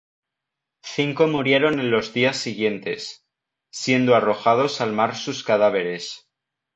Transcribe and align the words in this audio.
Cinco 0.81 1.27
murieron 1.27 1.79
en 1.79 1.91
los 1.91 2.11
días 2.11 2.35
siguientes, 2.35 3.23
siendo 3.69 4.15
arrojados 4.15 4.81
al 4.81 4.93
mar 4.93 5.15
sus 5.15 5.43
cadáveres. 5.43 6.27